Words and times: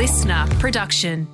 LiSTNR 0.00 0.58
production. 0.58 1.28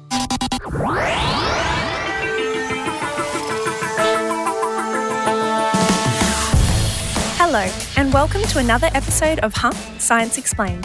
Hello, 7.37 7.71
and 7.97 8.13
welcome 8.13 8.43
to 8.43 8.59
another 8.59 8.89
episode 8.93 9.39
of 9.39 9.55
Huh 9.55 9.71
Science 10.01 10.37
Explained, 10.37 10.85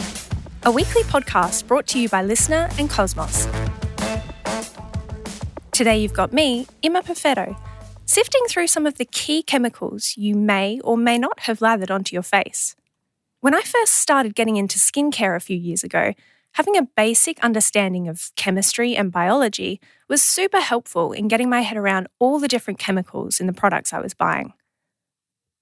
a 0.62 0.70
weekly 0.70 1.02
podcast 1.02 1.66
brought 1.66 1.88
to 1.88 1.98
you 1.98 2.08
by 2.08 2.24
LiSTNR 2.24 2.78
and 2.78 2.88
Cosmos. 2.88 3.48
Today 5.72 5.98
you've 5.98 6.14
got 6.14 6.32
me, 6.32 6.68
Imma 6.82 7.02
Perfetto, 7.02 7.60
sifting 8.06 8.42
through 8.48 8.68
some 8.68 8.86
of 8.86 8.98
the 8.98 9.06
key 9.06 9.42
chemicals 9.42 10.14
you 10.16 10.36
may 10.36 10.78
or 10.84 10.96
may 10.96 11.18
not 11.18 11.40
have 11.40 11.60
lathered 11.60 11.90
onto 11.90 12.14
your 12.14 12.22
face. 12.22 12.76
When 13.40 13.56
I 13.56 13.62
first 13.62 13.94
started 13.94 14.36
getting 14.36 14.56
into 14.56 14.78
skincare 14.78 15.34
a 15.34 15.40
few 15.40 15.56
years 15.56 15.82
ago, 15.82 16.12
having 16.54 16.76
a 16.76 16.88
basic 16.96 17.42
understanding 17.42 18.08
of 18.08 18.30
chemistry 18.36 18.96
and 18.96 19.10
biology 19.10 19.80
was 20.08 20.22
super 20.22 20.60
helpful 20.60 21.12
in 21.12 21.28
getting 21.28 21.48
my 21.48 21.60
head 21.60 21.76
around 21.76 22.08
all 22.18 22.38
the 22.38 22.48
different 22.48 22.78
chemicals 22.78 23.40
in 23.40 23.46
the 23.46 23.52
products 23.52 23.92
I 23.92 24.00
was 24.00 24.14
buying. 24.14 24.52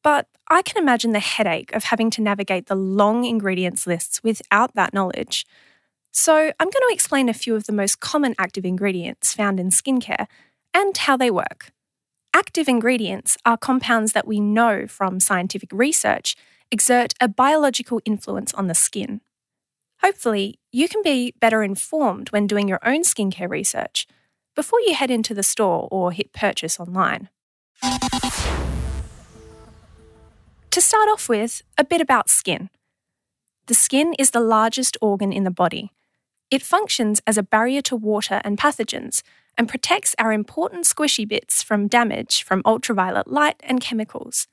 But 0.03 0.27
I 0.49 0.63
can 0.63 0.83
imagine 0.83 1.13
the 1.13 1.21
headache 1.21 1.73
of 1.73 1.85
having 1.85 2.11
to 2.11 2.23
navigate 2.23 2.66
the 2.66 2.75
long 2.75 3.25
ingredients 3.25 3.87
lists 3.87 4.23
without 4.25 4.75
that 4.75 4.95
knowledge. 4.95 5.47
So, 6.13 6.35
I'm 6.35 6.71
going 6.71 6.89
to 6.89 6.93
explain 6.93 7.29
a 7.29 7.35
few 7.35 7.55
of 7.55 7.65
the 7.65 7.73
most 7.73 8.01
common 8.01 8.35
active 8.37 8.65
ingredients 8.65 9.33
found 9.33 9.61
in 9.61 9.69
skincare 9.69 10.27
and 10.75 10.97
how 10.97 11.16
they 11.16 11.30
work. 11.30 11.71
Active 12.35 12.69
ingredients 12.69 13.37
are 13.45 13.57
compounds 13.57 14.13
that 14.13 14.27
we 14.27 14.41
know 14.41 14.87
from 14.87 15.21
scientific 15.21 15.71
research 15.73 16.35
exert 16.73 17.15
a 17.21 17.29
biological 17.29 18.01
influence 18.05 18.55
on 18.55 18.66
the 18.66 18.75
skin. 18.75 19.21
Hopefully, 20.03 20.59
you 20.73 20.89
can 20.89 21.03
be 21.03 21.35
better 21.41 21.63
informed 21.63 22.31
when 22.31 22.47
doing 22.47 22.69
your 22.69 22.81
own 22.83 23.03
skincare 23.03 23.51
research 23.51 24.07
before 24.57 24.80
you 24.80 24.95
head 24.95 25.11
into 25.11 25.35
the 25.35 25.43
store 25.43 25.88
or 25.91 26.13
hit 26.13 26.33
purchase 26.33 26.80
online. 26.80 27.29
To 30.71 30.80
start 30.80 31.09
off 31.09 31.29
with, 31.29 31.63
a 31.77 31.85
bit 31.85 32.01
about 32.01 32.30
skin. 32.30 32.71
The 33.66 33.74
skin 33.74 34.15
is 34.19 34.30
the 34.30 34.41
largest 34.41 34.97
organ 35.01 35.33
in 35.33 35.45
the 35.45 35.51
body. 35.51 35.93
It 36.51 36.63
functions 36.63 37.21
as 37.27 37.37
a 37.37 37.43
barrier 37.43 37.83
to 37.83 37.96
water 37.96 38.41
and 38.45 38.59
pathogens 38.59 39.23
and 39.59 39.69
protects 39.69 40.15
our 40.19 40.33
important 40.33 40.85
squishy 40.85 41.29
bits 41.29 41.63
from 41.63 41.89
damage 41.89 42.43
from 42.43 42.63
ultraviolet 42.65 43.29
light 43.29 43.57
and 43.63 43.80
chemicals. 43.80 44.49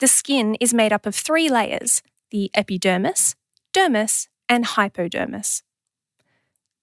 The 0.00 0.08
skin 0.08 0.56
is 0.60 0.74
made 0.74 0.92
up 0.92 1.06
of 1.06 1.14
three 1.14 1.48
layers 1.48 2.02
the 2.30 2.50
epidermis, 2.54 3.36
dermis, 3.74 4.28
and 4.48 4.64
hypodermis. 4.64 5.62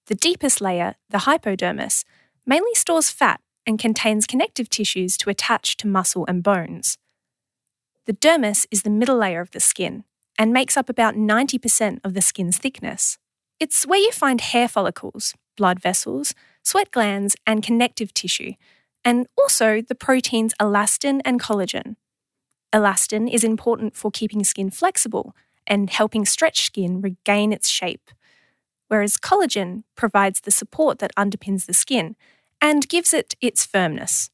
The 0.06 0.14
deepest 0.14 0.60
layer, 0.60 0.96
the 1.10 1.20
hypodermis, 1.20 2.04
mainly 2.44 2.74
stores 2.74 3.10
fat 3.10 3.40
and 3.66 3.78
contains 3.78 4.26
connective 4.26 4.68
tissues 4.68 5.16
to 5.18 5.30
attach 5.30 5.76
to 5.78 5.86
muscle 5.86 6.24
and 6.28 6.42
bones. 6.42 6.98
The 8.06 8.12
dermis 8.12 8.66
is 8.70 8.82
the 8.82 8.90
middle 8.90 9.16
layer 9.16 9.40
of 9.40 9.52
the 9.52 9.60
skin 9.60 10.04
and 10.38 10.52
makes 10.52 10.76
up 10.76 10.88
about 10.88 11.14
90% 11.14 12.00
of 12.02 12.14
the 12.14 12.22
skin's 12.22 12.58
thickness. 12.58 13.18
It's 13.60 13.86
where 13.86 14.00
you 14.00 14.10
find 14.10 14.40
hair 14.40 14.66
follicles, 14.66 15.34
blood 15.56 15.80
vessels, 15.80 16.34
sweat 16.64 16.90
glands, 16.90 17.36
and 17.46 17.62
connective 17.62 18.12
tissue, 18.12 18.54
and 19.04 19.26
also 19.38 19.80
the 19.80 19.94
proteins 19.94 20.54
elastin 20.60 21.20
and 21.24 21.40
collagen. 21.40 21.96
Elastin 22.72 23.32
is 23.32 23.44
important 23.44 23.94
for 23.94 24.10
keeping 24.10 24.42
skin 24.42 24.70
flexible 24.70 25.34
and 25.66 25.90
helping 25.90 26.24
stretch 26.24 26.64
skin 26.66 27.00
regain 27.00 27.52
its 27.52 27.68
shape, 27.68 28.10
whereas 28.88 29.16
collagen 29.16 29.84
provides 29.96 30.40
the 30.40 30.50
support 30.50 30.98
that 30.98 31.14
underpins 31.16 31.66
the 31.66 31.74
skin 31.74 32.16
and 32.60 32.88
gives 32.88 33.12
it 33.12 33.34
its 33.40 33.64
firmness. 33.64 34.30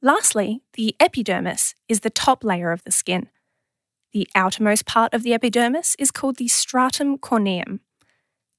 Lastly, 0.00 0.62
the 0.74 0.94
epidermis 1.00 1.74
is 1.88 2.00
the 2.00 2.10
top 2.10 2.44
layer 2.44 2.70
of 2.70 2.84
the 2.84 2.92
skin. 2.92 3.28
The 4.12 4.28
outermost 4.34 4.86
part 4.86 5.12
of 5.12 5.22
the 5.22 5.34
epidermis 5.34 5.96
is 5.98 6.10
called 6.10 6.36
the 6.36 6.48
stratum 6.48 7.18
corneum. 7.18 7.80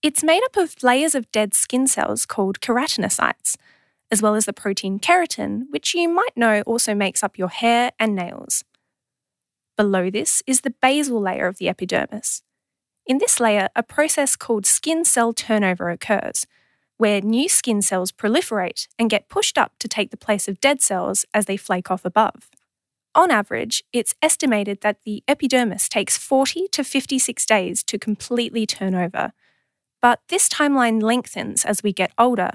It's 0.01 0.23
made 0.23 0.44
up 0.44 0.57
of 0.57 0.83
layers 0.83 1.16
of 1.16 1.31
dead 1.31 1.53
skin 1.53 1.88
cells 1.88 2.25
called 2.25 2.59
keratinocytes, 2.59 3.56
as 4.11 4.21
well 4.21 4.35
as 4.35 4.45
the 4.45 4.53
protein 4.53 5.00
keratin, 5.00 5.63
which 5.69 5.94
you 5.94 6.09
might 6.09 6.35
know 6.35 6.61
also 6.66 6.94
makes 6.94 7.23
up 7.23 7.38
your 7.38 7.50
hair 7.50 7.91
and 8.00 8.16
nails. 8.16 8.63
Below 9.79 10.09
this 10.09 10.44
is 10.45 10.59
the 10.59 10.75
basal 10.81 11.22
layer 11.22 11.47
of 11.47 11.57
the 11.57 11.69
epidermis. 11.69 12.44
In 13.06 13.17
this 13.17 13.40
layer, 13.40 13.69
a 13.78 13.81
process 13.81 14.35
called 14.35 14.66
skin 14.66 15.06
cell 15.06 15.31
turnover 15.31 15.90
occurs, 15.90 16.45
where 16.97 17.22
new 17.22 17.47
skin 17.47 17.81
cells 17.81 18.12
proliferate 18.12 18.89
and 19.00 19.09
get 19.09 19.29
pushed 19.29 19.57
up 19.57 19.72
to 19.79 19.88
take 19.88 20.12
the 20.12 20.18
place 20.18 20.50
of 20.50 20.59
dead 20.59 20.81
cells 20.81 21.25
as 21.34 21.45
they 21.45 21.56
flake 21.56 21.89
off 21.89 22.03
above. 22.03 22.50
On 23.16 23.31
average, 23.31 23.81
it's 23.94 24.13
estimated 24.22 24.81
that 24.81 25.03
the 25.06 25.23
epidermis 25.29 25.88
takes 25.88 26.18
40 26.18 26.68
to 26.73 26.84
56 26.84 27.45
days 27.45 27.81
to 27.84 27.97
completely 27.97 28.66
turn 28.66 28.94
over. 28.94 29.31
But 30.01 30.19
this 30.28 30.50
timeline 30.50 31.01
lengthens 31.01 31.63
as 31.63 31.84
we 31.84 31.94
get 31.94 32.12
older, 32.18 32.51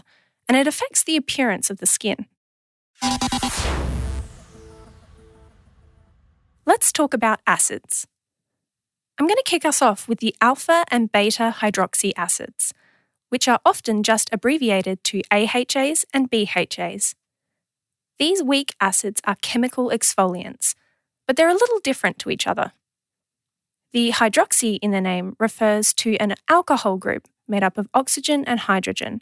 and 0.47 0.59
it 0.59 0.67
affects 0.67 1.03
the 1.03 1.17
appearance 1.17 1.71
of 1.71 1.79
the 1.79 1.87
skin. 1.87 2.27
Let's 6.67 6.93
talk 6.93 7.15
about 7.15 7.41
acids. 7.47 8.07
I'm 9.19 9.27
going 9.27 9.37
to 9.37 9.43
kick 9.45 9.65
us 9.65 9.83
off 9.83 10.09
with 10.09 10.19
the 10.19 10.35
alpha 10.41 10.85
and 10.91 11.13
beta 11.13 11.55
hydroxy 11.61 12.13
acids 12.17 12.73
which 13.35 13.49
are 13.49 13.59
often 13.65 14.05
just 14.05 14.33
abbreviated 14.33 15.03
to 15.03 15.21
AHAs 15.29 16.05
and 16.15 16.31
BHAs. 16.31 17.17
These 18.17 18.45
weak 18.45 18.77
acids 18.81 19.21
are 19.25 19.35
chemical 19.43 19.91
exfoliants, 19.91 20.77
but 21.27 21.35
they're 21.35 21.49
a 21.49 21.53
little 21.53 21.81
different 21.81 22.21
to 22.21 22.31
each 22.31 22.47
other. 22.47 22.71
The 23.93 24.13
hydroxy 24.13 24.79
in 24.81 24.93
the 24.93 25.01
name 25.01 25.35
refers 25.41 25.93
to 25.95 26.17
an 26.19 26.37
alcohol 26.49 26.97
group 26.97 27.27
made 27.49 27.65
up 27.65 27.77
of 27.77 27.89
oxygen 27.93 28.45
and 28.45 28.61
hydrogen, 28.61 29.21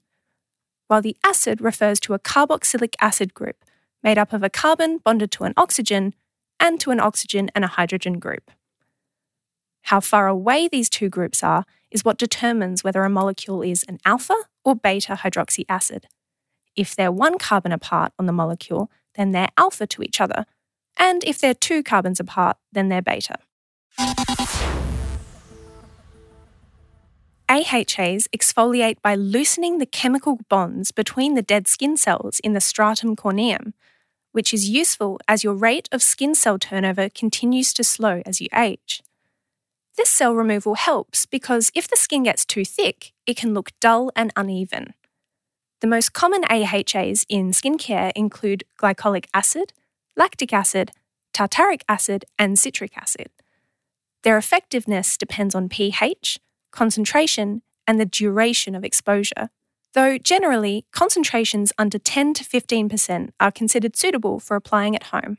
while 0.88 1.00
the 1.00 1.16
acid 1.24 1.62
refers 1.62 1.98
to 2.00 2.12
a 2.12 2.18
carboxylic 2.18 2.94
acid 3.00 3.32
group 3.32 3.64
made 4.02 4.18
up 4.18 4.34
of 4.34 4.42
a 4.42 4.50
carbon 4.50 4.98
bonded 4.98 5.30
to 5.30 5.44
an 5.44 5.54
oxygen 5.56 6.14
and 6.62 6.78
to 6.80 6.92
an 6.92 7.00
oxygen 7.00 7.50
and 7.54 7.64
a 7.64 7.74
hydrogen 7.76 8.20
group. 8.20 8.50
How 9.82 9.98
far 9.98 10.28
away 10.28 10.68
these 10.68 10.88
two 10.88 11.10
groups 11.10 11.42
are 11.42 11.64
is 11.90 12.04
what 12.04 12.16
determines 12.16 12.84
whether 12.84 13.02
a 13.02 13.10
molecule 13.10 13.62
is 13.62 13.84
an 13.88 13.98
alpha 14.04 14.36
or 14.64 14.76
beta 14.76 15.16
hydroxy 15.16 15.64
acid. 15.68 16.06
If 16.76 16.94
they're 16.94 17.12
one 17.12 17.36
carbon 17.36 17.72
apart 17.72 18.12
on 18.18 18.26
the 18.26 18.32
molecule, 18.32 18.90
then 19.16 19.32
they're 19.32 19.50
alpha 19.58 19.86
to 19.88 20.02
each 20.02 20.20
other, 20.20 20.46
and 20.96 21.24
if 21.24 21.40
they're 21.40 21.52
two 21.52 21.82
carbons 21.82 22.20
apart, 22.20 22.56
then 22.70 22.88
they're 22.88 23.02
beta. 23.02 23.36
AHAs 27.48 28.28
exfoliate 28.34 29.02
by 29.02 29.14
loosening 29.14 29.78
the 29.78 29.84
chemical 29.84 30.38
bonds 30.48 30.92
between 30.92 31.34
the 31.34 31.42
dead 31.42 31.68
skin 31.68 31.98
cells 31.98 32.40
in 32.42 32.54
the 32.54 32.60
stratum 32.60 33.14
corneum, 33.14 33.74
which 34.32 34.52
is 34.52 34.68
useful 34.68 35.20
as 35.28 35.44
your 35.44 35.54
rate 35.54 35.88
of 35.92 36.02
skin 36.02 36.34
cell 36.34 36.58
turnover 36.58 37.08
continues 37.08 37.72
to 37.74 37.84
slow 37.84 38.22
as 38.26 38.40
you 38.40 38.48
age. 38.54 39.02
This 39.96 40.08
cell 40.08 40.34
removal 40.34 40.74
helps 40.74 41.26
because 41.26 41.70
if 41.74 41.86
the 41.86 41.96
skin 41.96 42.24
gets 42.24 42.44
too 42.44 42.64
thick, 42.64 43.12
it 43.26 43.36
can 43.36 43.54
look 43.54 43.70
dull 43.78 44.10
and 44.16 44.32
uneven. 44.36 44.94
The 45.80 45.86
most 45.86 46.12
common 46.12 46.44
AHAs 46.44 47.26
in 47.28 47.50
skincare 47.50 48.12
include 48.16 48.64
glycolic 48.80 49.26
acid, 49.34 49.72
lactic 50.16 50.52
acid, 50.52 50.92
tartaric 51.34 51.82
acid, 51.88 52.24
and 52.38 52.58
citric 52.58 52.96
acid. 52.96 53.28
Their 54.22 54.38
effectiveness 54.38 55.16
depends 55.16 55.54
on 55.54 55.68
pH, 55.68 56.38
concentration, 56.70 57.62
and 57.86 58.00
the 58.00 58.06
duration 58.06 58.74
of 58.74 58.84
exposure, 58.84 59.50
though 59.94 60.18
generally 60.18 60.84
concentrations 60.92 61.72
under 61.78 61.98
10 61.98 62.34
to 62.34 62.44
15% 62.44 63.30
are 63.38 63.52
considered 63.52 63.96
suitable 63.96 64.40
for 64.40 64.56
applying 64.56 64.96
at 64.96 65.04
home. 65.04 65.38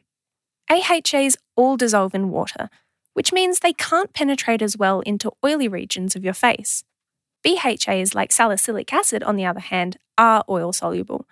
AHAs 0.69 1.35
all 1.55 1.77
dissolve 1.77 2.15
in 2.15 2.29
water, 2.29 2.69
which 3.13 3.33
means 3.33 3.59
they 3.59 3.73
can't 3.73 4.13
penetrate 4.13 4.61
as 4.61 4.77
well 4.77 5.01
into 5.01 5.31
oily 5.43 5.67
regions 5.67 6.15
of 6.15 6.23
your 6.23 6.33
face. 6.33 6.83
BHAs, 7.43 8.15
like 8.15 8.31
salicylic 8.31 8.93
acid, 8.93 9.23
on 9.23 9.35
the 9.35 9.45
other 9.45 9.59
hand, 9.59 9.97
are 10.17 10.43
oil 10.47 10.71
soluble, 10.71 11.27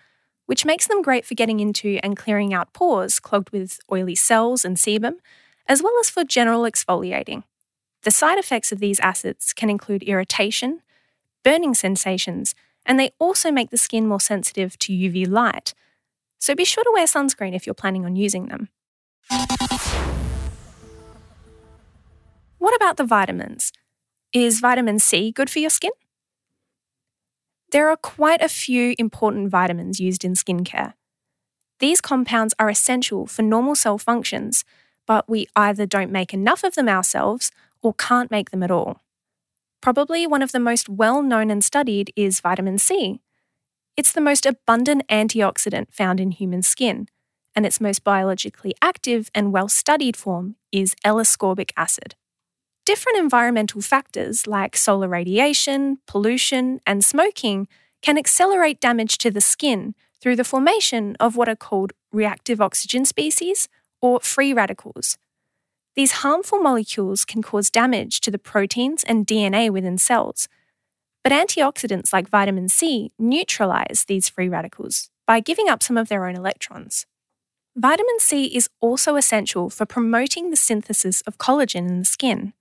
which 0.45 0.65
makes 0.65 0.87
them 0.87 1.01
great 1.01 1.25
for 1.25 1.35
getting 1.35 1.59
into 1.59 1.99
and 2.03 2.17
clearing 2.17 2.53
out 2.53 2.73
pores 2.73 3.19
clogged 3.19 3.51
with 3.51 3.79
oily 3.91 4.15
cells 4.15 4.65
and 4.65 4.77
sebum, 4.77 5.15
as 5.67 5.81
well 5.81 5.93
as 5.99 6.09
for 6.09 6.23
general 6.23 6.63
exfoliating. 6.63 7.43
The 8.03 8.11
side 8.11 8.37
effects 8.37 8.71
of 8.71 8.79
these 8.79 8.99
acids 8.99 9.53
can 9.53 9.69
include 9.69 10.03
irritation, 10.03 10.81
burning 11.43 11.73
sensations, 11.73 12.53
and 12.85 12.99
they 12.99 13.11
also 13.19 13.51
make 13.51 13.69
the 13.69 13.77
skin 13.77 14.07
more 14.07 14.19
sensitive 14.19 14.77
to 14.79 14.93
UV 14.93 15.29
light. 15.29 15.73
So 16.39 16.55
be 16.55 16.65
sure 16.65 16.83
to 16.83 16.91
wear 16.93 17.05
sunscreen 17.05 17.55
if 17.55 17.65
you're 17.67 17.73
planning 17.73 18.05
on 18.05 18.15
using 18.15 18.47
them. 18.47 18.69
What 22.57 22.75
about 22.75 22.97
the 22.97 23.03
vitamins? 23.03 23.71
Is 24.33 24.59
vitamin 24.59 24.99
C 24.99 25.31
good 25.31 25.49
for 25.49 25.59
your 25.59 25.69
skin? 25.69 25.91
There 27.71 27.89
are 27.89 27.97
quite 27.97 28.41
a 28.41 28.49
few 28.49 28.95
important 28.97 29.49
vitamins 29.49 29.99
used 29.99 30.25
in 30.25 30.33
skincare. 30.33 30.93
These 31.79 32.01
compounds 32.01 32.53
are 32.59 32.69
essential 32.69 33.25
for 33.27 33.41
normal 33.41 33.75
cell 33.75 33.97
functions, 33.97 34.63
but 35.07 35.29
we 35.29 35.47
either 35.55 35.85
don't 35.85 36.11
make 36.11 36.33
enough 36.33 36.63
of 36.63 36.75
them 36.75 36.87
ourselves 36.87 37.51
or 37.81 37.93
can't 37.93 38.29
make 38.29 38.51
them 38.51 38.61
at 38.61 38.71
all. 38.71 39.01
Probably 39.81 40.27
one 40.27 40.43
of 40.43 40.51
the 40.51 40.59
most 40.59 40.87
well 40.87 41.23
known 41.23 41.49
and 41.49 41.63
studied 41.63 42.13
is 42.15 42.39
vitamin 42.39 42.77
C. 42.77 43.19
It's 43.97 44.13
the 44.13 44.21
most 44.21 44.45
abundant 44.45 45.07
antioxidant 45.07 45.91
found 45.91 46.19
in 46.19 46.29
human 46.29 46.61
skin, 46.61 47.07
and 47.55 47.65
its 47.65 47.81
most 47.81 48.03
biologically 48.03 48.75
active 48.81 49.31
and 49.33 49.51
well 49.51 49.67
studied 49.67 50.15
form 50.15 50.55
is 50.71 50.95
L 51.03 51.15
ascorbic 51.15 51.71
acid. 51.75 52.13
Different 52.85 53.17
environmental 53.17 53.81
factors 53.81 54.45
like 54.45 54.77
solar 54.77 55.07
radiation, 55.07 55.97
pollution, 56.05 56.79
and 56.85 57.03
smoking 57.03 57.67
can 58.03 58.19
accelerate 58.19 58.79
damage 58.79 59.17
to 59.19 59.31
the 59.31 59.41
skin 59.41 59.95
through 60.21 60.35
the 60.35 60.43
formation 60.43 61.15
of 61.19 61.35
what 61.35 61.49
are 61.49 61.55
called 61.55 61.93
reactive 62.11 62.61
oxygen 62.61 63.03
species 63.03 63.67
or 63.99 64.19
free 64.19 64.53
radicals, 64.53 65.17
these 65.95 66.23
harmful 66.23 66.59
molecules 66.59 67.25
can 67.25 67.41
cause 67.41 67.69
damage 67.69 68.21
to 68.21 68.31
the 68.31 68.39
proteins 68.39 69.03
and 69.03 69.27
DNA 69.27 69.69
within 69.69 69.97
cells. 69.97 70.47
But 71.23 71.33
antioxidants 71.33 72.13
like 72.13 72.29
vitamin 72.29 72.69
C 72.69 73.11
neutralize 73.19 74.05
these 74.07 74.29
free 74.29 74.49
radicals 74.49 75.09
by 75.27 75.39
giving 75.39 75.69
up 75.69 75.83
some 75.83 75.97
of 75.97 76.07
their 76.07 76.25
own 76.25 76.35
electrons. 76.35 77.05
Vitamin 77.75 78.19
C 78.19 78.45
is 78.45 78.69
also 78.79 79.15
essential 79.15 79.69
for 79.69 79.85
promoting 79.85 80.49
the 80.49 80.57
synthesis 80.57 81.21
of 81.21 81.37
collagen 81.37 81.87
in 81.87 81.99
the 81.99 82.05
skin. 82.05 82.53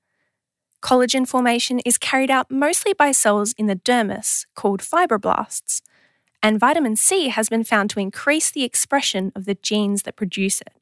Collagen 0.83 1.27
formation 1.27 1.81
is 1.81 1.99
carried 1.99 2.31
out 2.31 2.51
mostly 2.51 2.93
by 2.93 3.13
cells 3.13 3.53
in 3.55 3.67
the 3.67 3.77
dermis 3.77 4.47
called 4.55 4.81
fibroblasts, 4.81 5.83
and 6.43 6.61
vitamin 6.61 6.97
C 6.97 7.29
has 7.29 7.49
been 7.49 7.65
found 7.65 7.91
to 7.91 8.01
increase 8.01 8.51
the 8.51 8.65
expression 8.65 9.31
of 9.35 9.45
the 9.45 9.57
genes 9.57 10.03
that 10.03 10.17
produce 10.17 10.61
it. 10.61 10.80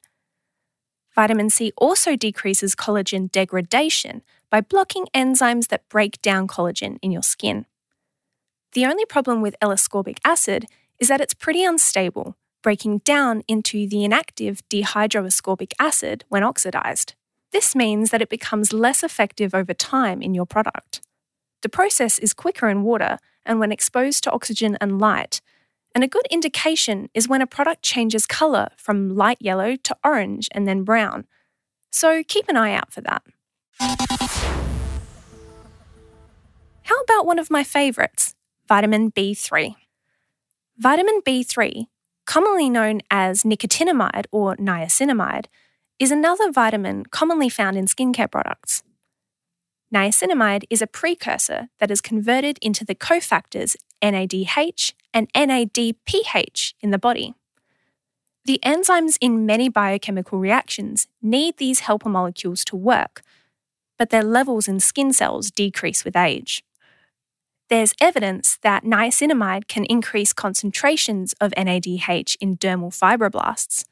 Vitamin 1.19 1.49
C 1.49 1.73
also 1.75 2.15
decreases 2.15 2.75
collagen 2.75 3.29
degradation 3.29 4.21
by 4.49 4.61
blocking 4.61 5.05
enzymes 5.13 5.67
that 5.67 5.83
break 5.89 6.21
down 6.21 6.47
collagen 6.47 6.97
in 7.01 7.11
your 7.11 7.23
skin. 7.23 7.65
The 8.71 8.85
only 8.85 9.03
problem 9.03 9.41
with 9.41 9.57
L 9.59 9.71
ascorbic 9.71 10.19
acid 10.23 10.67
is 10.97 11.09
that 11.09 11.19
it's 11.19 11.33
pretty 11.33 11.65
unstable, 11.65 12.37
breaking 12.63 12.99
down 12.99 13.43
into 13.49 13.85
the 13.85 14.05
inactive 14.05 14.61
dehydroascorbic 14.69 15.73
acid 15.77 16.23
when 16.29 16.41
oxidized. 16.41 17.15
This 17.51 17.75
means 17.75 18.11
that 18.11 18.21
it 18.21 18.29
becomes 18.29 18.71
less 18.71 19.03
effective 19.03 19.53
over 19.53 19.73
time 19.73 20.21
in 20.21 20.33
your 20.33 20.45
product. 20.45 21.01
The 21.63 21.67
process 21.67 22.17
is 22.17 22.33
quicker 22.33 22.69
in 22.69 22.83
water, 22.83 23.17
and 23.45 23.59
when 23.59 23.73
exposed 23.73 24.23
to 24.23 24.31
oxygen 24.31 24.77
and 24.79 25.01
light, 25.01 25.41
and 25.95 26.03
a 26.03 26.07
good 26.07 26.27
indication 26.29 27.09
is 27.13 27.27
when 27.27 27.41
a 27.41 27.47
product 27.47 27.83
changes 27.83 28.25
colour 28.25 28.69
from 28.77 29.15
light 29.15 29.37
yellow 29.39 29.75
to 29.75 29.97
orange 30.03 30.47
and 30.51 30.67
then 30.67 30.83
brown. 30.83 31.25
So 31.91 32.23
keep 32.23 32.47
an 32.47 32.57
eye 32.57 32.73
out 32.73 32.93
for 32.93 33.01
that. 33.01 33.23
How 36.83 36.99
about 37.01 37.25
one 37.25 37.39
of 37.39 37.49
my 37.51 37.63
favourites, 37.63 38.35
vitamin 38.67 39.11
B3? 39.11 39.75
Vitamin 40.77 41.21
B3, 41.25 41.87
commonly 42.25 42.69
known 42.69 43.01
as 43.11 43.43
nicotinamide 43.43 44.25
or 44.31 44.55
niacinamide, 44.57 45.45
is 45.99 46.11
another 46.11 46.51
vitamin 46.51 47.05
commonly 47.05 47.49
found 47.49 47.77
in 47.77 47.85
skincare 47.85 48.31
products. 48.31 48.83
Niacinamide 49.93 50.65
is 50.69 50.83
a 50.83 50.87
precursor 50.87 51.69
that 51.79 51.89
is 51.89 51.99
converted 51.99 52.59
into 52.61 52.85
the 52.85 52.93
cofactors 52.93 53.75
NADH 54.03 54.93
and 55.13 55.31
NADPH 55.33 56.73
in 56.79 56.91
the 56.91 56.99
body. 56.99 57.33
The 58.45 58.59
enzymes 58.63 59.17
in 59.19 59.45
many 59.45 59.67
biochemical 59.67 60.39
reactions 60.39 61.07
need 61.21 61.57
these 61.57 61.81
helper 61.81 62.09
molecules 62.09 62.63
to 62.65 62.75
work, 62.75 63.23
but 63.97 64.11
their 64.11 64.23
levels 64.23 64.67
in 64.67 64.79
skin 64.79 65.11
cells 65.11 65.49
decrease 65.49 66.05
with 66.05 66.15
age. 66.15 66.63
There's 67.69 67.93
evidence 67.99 68.57
that 68.61 68.83
niacinamide 68.83 69.67
can 69.67 69.85
increase 69.85 70.33
concentrations 70.33 71.33
of 71.41 71.51
NADH 71.51 72.37
in 72.39 72.57
dermal 72.57 72.91
fibroblasts, 72.91 73.85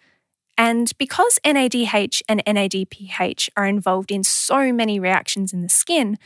and 0.58 0.92
because 0.98 1.40
NADH 1.46 2.24
and 2.28 2.44
NADPH 2.46 3.50
are 3.56 3.66
involved 3.66 4.12
in 4.12 4.24
so 4.24 4.74
many 4.74 5.00
reactions 5.00 5.54
in 5.54 5.62
the 5.62 5.70
skin, 5.70 6.18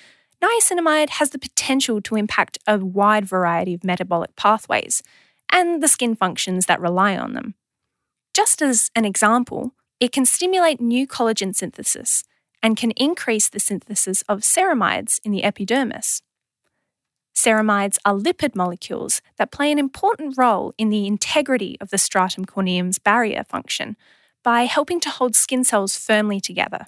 niacinamide 0.42 1.10
has 1.10 1.31
the 1.31 1.39
potential 1.39 2.01
to 2.01 2.16
impact 2.16 2.57
a 2.66 2.78
wide 2.78 3.25
variety 3.25 3.74
of 3.74 3.83
metabolic 3.83 4.36
pathways 4.36 5.04
and 5.51 5.83
the 5.83 5.88
skin 5.88 6.16
functions 6.16 6.66
that 6.66 6.80
rely 6.80 7.18
on 7.18 7.33
them. 7.33 7.56
Just 8.33 8.62
as 8.62 8.89
an 8.95 9.04
example, 9.04 9.72
it 10.00 10.13
can 10.13 10.25
stimulate 10.25 10.80
new 10.80 11.06
collagen 11.06 11.54
synthesis 11.54 12.24
and 12.63 12.78
can 12.78 12.92
increase 12.92 13.50
the 13.50 13.60
synthesis 13.60 14.22
of 14.30 14.39
ceramides 14.39 15.19
in 15.25 15.31
the 15.31 15.44
epidermis. 15.44 16.22
Ceramides 17.36 17.98
are 18.06 18.16
lipid 18.16 18.56
molecules 18.56 19.22
that 19.38 19.51
play 19.51 19.72
an 19.72 19.80
important 19.80 20.38
role 20.38 20.74
in 20.78 20.89
the 20.89 21.07
integrity 21.07 21.78
of 21.81 21.89
the 21.89 21.98
stratum 21.98 22.45
corneum's 22.45 23.00
barrier 23.00 23.44
function, 23.44 23.98
by 24.44 24.64
helping 24.64 25.00
to 25.02 25.10
hold 25.10 25.36
skin 25.36 25.64
cells 25.64 25.96
firmly 25.96 26.40
together. 26.40 26.88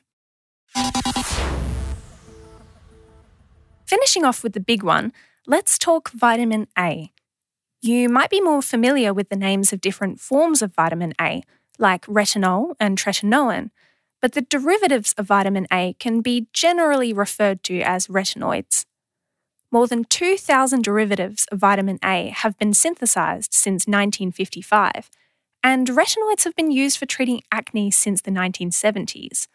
Finishing 3.85 4.25
off 4.25 4.43
with 4.43 4.53
the 4.53 4.59
big 4.59 4.83
one, 4.83 5.13
let's 5.45 5.77
talk 5.77 6.09
vitamin 6.11 6.67
A. 6.77 7.11
You 7.81 8.09
might 8.09 8.29
be 8.29 8.41
more 8.41 8.61
familiar 8.61 9.13
with 9.13 9.29
the 9.29 9.35
names 9.35 9.73
of 9.73 9.81
different 9.81 10.19
forms 10.19 10.61
of 10.61 10.73
vitamin 10.73 11.13
A, 11.19 11.43
like 11.77 12.05
retinol 12.05 12.75
and 12.79 12.97
tretinoin, 12.97 13.69
but 14.21 14.31
the 14.31 14.41
derivatives 14.41 15.13
of 15.17 15.27
vitamin 15.27 15.67
A 15.71 15.95
can 15.99 16.21
be 16.21 16.47
generally 16.53 17.11
referred 17.11 17.61
to 17.65 17.81
as 17.81 18.07
retinoids. 18.07 18.85
More 19.69 19.87
than 19.87 20.05
2,000 20.05 20.83
derivatives 20.83 21.45
of 21.51 21.59
vitamin 21.59 21.99
A 22.03 22.29
have 22.29 22.57
been 22.57 22.73
synthesized 22.73 23.53
since 23.53 23.85
1955, 23.85 25.09
and 25.63 25.87
retinoids 25.87 26.43
have 26.43 26.55
been 26.55 26.71
used 26.71 26.97
for 26.97 27.05
treating 27.05 27.41
acne 27.51 27.89
since 27.89 28.21
the 28.21 28.31
1970s. 28.31 29.47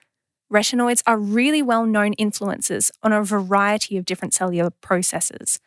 Retinoids 0.51 1.03
are 1.07 1.19
really 1.19 1.61
well 1.61 1.85
known 1.85 2.15
influences 2.15 2.91
on 3.03 3.13
a 3.13 3.23
variety 3.23 3.99
of 3.99 4.07
different 4.07 4.33
cellular 4.33 4.71
processes. 4.71 5.61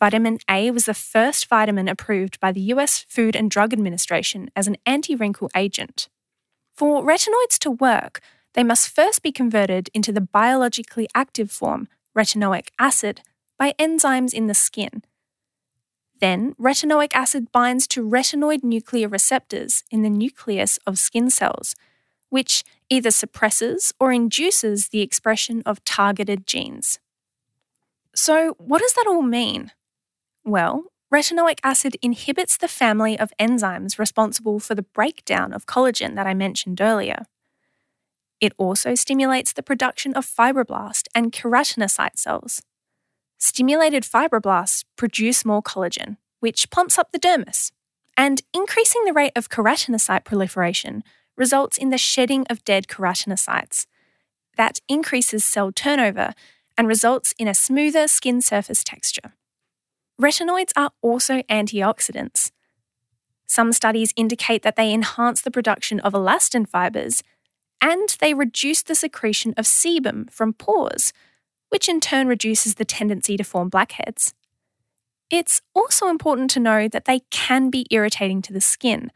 Vitamin 0.00 0.38
A 0.50 0.70
was 0.72 0.86
the 0.86 0.94
first 0.94 1.46
vitamin 1.46 1.88
approved 1.88 2.40
by 2.40 2.50
the 2.50 2.60
US 2.72 3.06
Food 3.08 3.36
and 3.36 3.50
Drug 3.50 3.72
Administration 3.72 4.50
as 4.56 4.66
an 4.66 4.76
anti 4.84 5.14
wrinkle 5.14 5.48
agent. 5.54 6.08
For 6.74 7.02
retinoids 7.02 7.58
to 7.60 7.70
work, 7.70 8.20
they 8.54 8.64
must 8.64 8.88
first 8.88 9.22
be 9.22 9.30
converted 9.30 9.90
into 9.94 10.12
the 10.12 10.20
biologically 10.20 11.08
active 11.14 11.50
form, 11.50 11.88
retinoic 12.16 12.68
acid, 12.78 13.22
by 13.56 13.72
enzymes 13.78 14.34
in 14.34 14.48
the 14.48 14.54
skin, 14.54 15.02
then, 16.20 16.54
retinoic 16.54 17.12
acid 17.14 17.50
binds 17.52 17.86
to 17.88 18.08
retinoid 18.08 18.62
nuclear 18.62 19.08
receptors 19.08 19.84
in 19.90 20.02
the 20.02 20.10
nucleus 20.10 20.78
of 20.86 20.98
skin 20.98 21.28
cells, 21.30 21.74
which 22.28 22.62
either 22.88 23.10
suppresses 23.10 23.92
or 23.98 24.12
induces 24.12 24.88
the 24.88 25.00
expression 25.00 25.62
of 25.66 25.84
targeted 25.84 26.46
genes. 26.46 26.98
So, 28.14 28.54
what 28.58 28.80
does 28.80 28.94
that 28.94 29.06
all 29.08 29.22
mean? 29.22 29.72
Well, 30.44 30.84
retinoic 31.12 31.58
acid 31.64 31.96
inhibits 32.00 32.56
the 32.56 32.68
family 32.68 33.18
of 33.18 33.32
enzymes 33.40 33.98
responsible 33.98 34.60
for 34.60 34.74
the 34.74 34.82
breakdown 34.82 35.52
of 35.52 35.66
collagen 35.66 36.14
that 36.14 36.26
I 36.26 36.34
mentioned 36.34 36.80
earlier. 36.80 37.26
It 38.40 38.52
also 38.58 38.94
stimulates 38.94 39.52
the 39.52 39.62
production 39.62 40.14
of 40.14 40.26
fibroblast 40.26 41.08
and 41.14 41.32
keratinocyte 41.32 42.18
cells. 42.18 42.62
Stimulated 43.38 44.04
fibroblasts 44.04 44.84
produce 44.96 45.44
more 45.44 45.62
collagen, 45.62 46.16
which 46.40 46.70
pumps 46.70 46.98
up 46.98 47.12
the 47.12 47.18
dermis. 47.18 47.72
And 48.16 48.42
increasing 48.52 49.04
the 49.04 49.12
rate 49.12 49.32
of 49.34 49.48
keratinocyte 49.48 50.24
proliferation 50.24 51.02
results 51.36 51.76
in 51.76 51.90
the 51.90 51.98
shedding 51.98 52.46
of 52.48 52.64
dead 52.64 52.86
keratinocytes. 52.86 53.86
That 54.56 54.80
increases 54.88 55.44
cell 55.44 55.72
turnover 55.72 56.32
and 56.78 56.86
results 56.86 57.34
in 57.38 57.48
a 57.48 57.54
smoother 57.54 58.06
skin 58.06 58.40
surface 58.40 58.84
texture. 58.84 59.34
Retinoids 60.20 60.70
are 60.76 60.92
also 61.02 61.42
antioxidants. 61.42 62.52
Some 63.46 63.72
studies 63.72 64.12
indicate 64.16 64.62
that 64.62 64.76
they 64.76 64.92
enhance 64.92 65.40
the 65.40 65.50
production 65.50 66.00
of 66.00 66.12
elastin 66.12 66.68
fibers 66.68 67.22
and 67.80 68.16
they 68.20 68.32
reduce 68.32 68.82
the 68.82 68.94
secretion 68.94 69.54
of 69.56 69.66
sebum 69.66 70.30
from 70.30 70.52
pores, 70.52 71.12
which 71.74 71.88
in 71.88 71.98
turn 71.98 72.28
reduces 72.28 72.76
the 72.76 72.84
tendency 72.84 73.36
to 73.36 73.42
form 73.42 73.68
blackheads. 73.68 74.32
It's 75.28 75.60
also 75.74 76.06
important 76.06 76.48
to 76.50 76.60
know 76.60 76.86
that 76.86 77.04
they 77.04 77.22
can 77.32 77.68
be 77.68 77.84
irritating 77.90 78.42
to 78.42 78.52
the 78.52 78.60
skin, 78.60 79.10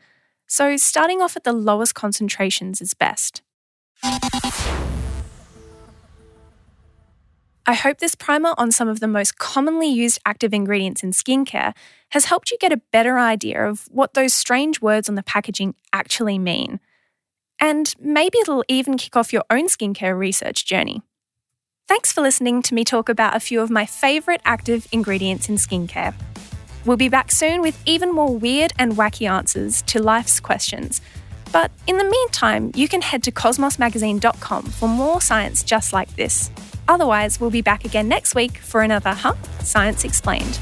so 0.49 0.77
starting 0.77 1.23
off 1.23 1.37
at 1.37 1.45
the 1.45 1.53
lowest 1.53 1.95
concentrations 1.95 2.81
is 2.81 2.95
best. 2.95 3.43
I 4.03 4.19
hope 7.75 7.99
this 7.99 8.17
primer 8.17 8.55
on 8.59 8.73
some 8.73 8.89
of 8.89 8.99
the 8.99 9.07
most 9.07 9.39
commonly 9.39 9.89
used 9.89 10.19
active 10.27 10.53
ingredients 10.53 11.05
in 11.05 11.13
skincare 11.13 11.77
has 12.09 12.25
helped 12.25 12.51
you 12.51 12.59
get 12.59 12.73
a 12.73 12.83
better 12.91 13.21
idea 13.21 13.69
of 13.69 13.87
what 13.89 14.15
those 14.15 14.35
strange 14.35 14.81
words 14.81 15.09
on 15.09 15.15
the 15.15 15.23
packaging 15.23 15.77
actually 15.93 16.41
mean. 16.41 16.81
And 17.61 17.95
maybe 18.01 18.39
it'll 18.39 18.65
even 18.67 18.97
kick 18.97 19.15
off 19.15 19.33
your 19.33 19.45
own 19.49 19.69
skincare 19.69 20.19
research 20.19 20.67
journey. 20.67 21.03
Thanks 21.89 22.13
for 22.13 22.21
listening 22.21 22.61
to 22.65 22.75
me 22.75 22.85
talk 22.85 23.09
about 23.09 23.35
a 23.35 23.41
few 23.41 23.63
of 23.63 23.71
my 23.71 23.87
favourite 23.87 24.43
active 24.45 24.87
ingredients 24.93 25.49
in 25.49 25.55
skincare. 25.55 26.15
We'll 26.85 26.99
be 26.99 27.09
back 27.09 27.33
soon 27.33 27.63
with 27.63 27.83
even 27.87 28.13
more 28.13 28.37
weird 28.37 28.75
and 28.79 28.93
wacky 28.93 29.27
answers 29.27 29.81
to 29.83 30.03
life's 30.03 30.39
questions. 30.39 31.01
But 31.51 31.71
in 31.87 31.97
the 31.97 32.05
meantime, 32.05 32.73
you 32.75 32.89
can 32.89 33.01
head 33.01 33.23
to 33.23 33.33
cosmosmagazine.com 33.33 34.65
for 34.65 34.87
more 34.87 35.23
science 35.23 35.63
just 35.63 35.95
like 35.95 36.15
this. 36.15 36.51
Otherwise, 36.89 37.41
we'll 37.41 37.49
be 37.49 37.63
back 37.63 37.87
again 37.87 38.07
next 38.07 38.35
week 38.35 38.59
for 38.59 38.83
another 38.83 39.15
Huh? 39.15 39.35
Science 39.61 40.05
Explained. 40.05 40.61